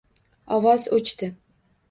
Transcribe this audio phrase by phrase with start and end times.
[0.57, 1.31] Ovoz o‘chdi.